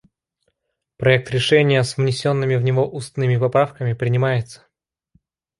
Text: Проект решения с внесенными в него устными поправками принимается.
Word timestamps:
Проект 0.97 1.29
решения 1.29 1.83
с 1.83 1.95
внесенными 1.95 2.55
в 2.55 2.63
него 2.63 2.89
устными 2.91 3.37
поправками 3.37 3.93
принимается. 3.93 4.65